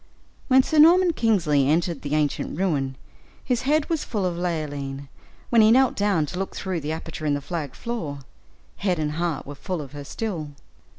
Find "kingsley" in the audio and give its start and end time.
1.13-1.69